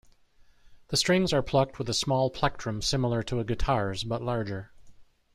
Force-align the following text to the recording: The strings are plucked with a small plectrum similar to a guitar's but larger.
The 0.87 0.97
strings 0.97 1.31
are 1.31 1.43
plucked 1.43 1.77
with 1.77 1.87
a 1.87 1.93
small 1.93 2.31
plectrum 2.31 2.81
similar 2.81 3.21
to 3.21 3.39
a 3.39 3.43
guitar's 3.43 4.03
but 4.03 4.23
larger. 4.23 4.71